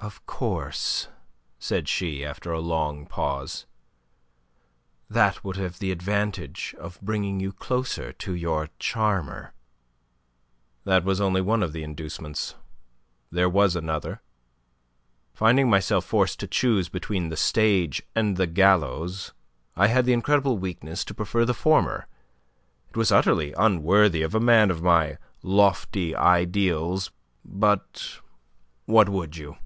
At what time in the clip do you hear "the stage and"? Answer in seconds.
17.30-18.36